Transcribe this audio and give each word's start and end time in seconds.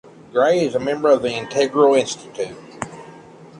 Grey 0.31 0.61
is 0.65 0.73
a 0.73 0.79
member 0.79 1.11
of 1.11 1.21
the 1.21 1.29
Integral 1.31 1.93
Institute. 1.93 2.57